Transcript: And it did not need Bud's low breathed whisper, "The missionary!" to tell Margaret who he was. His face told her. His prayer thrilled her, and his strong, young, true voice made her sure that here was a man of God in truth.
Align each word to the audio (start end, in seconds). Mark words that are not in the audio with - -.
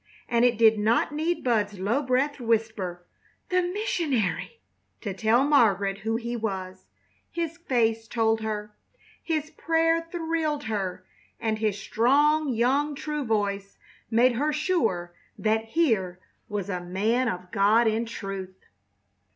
And 0.27 0.43
it 0.43 0.57
did 0.57 0.79
not 0.79 1.11
need 1.13 1.43
Bud's 1.43 1.77
low 1.77 2.01
breathed 2.01 2.39
whisper, 2.39 3.05
"The 3.49 3.61
missionary!" 3.61 4.59
to 5.01 5.13
tell 5.13 5.43
Margaret 5.45 5.99
who 5.99 6.15
he 6.15 6.35
was. 6.35 6.87
His 7.29 7.57
face 7.59 8.07
told 8.07 8.41
her. 8.41 8.73
His 9.21 9.51
prayer 9.51 10.01
thrilled 10.11 10.63
her, 10.63 11.05
and 11.39 11.59
his 11.59 11.79
strong, 11.79 12.49
young, 12.49 12.95
true 12.95 13.23
voice 13.25 13.77
made 14.09 14.37
her 14.37 14.51
sure 14.51 15.13
that 15.37 15.65
here 15.65 16.17
was 16.49 16.67
a 16.67 16.81
man 16.81 17.29
of 17.29 17.51
God 17.51 17.85
in 17.87 18.07
truth. 18.07 18.57